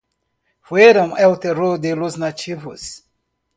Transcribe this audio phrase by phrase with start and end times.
[0.61, 3.03] Fueron el terror de los nativos.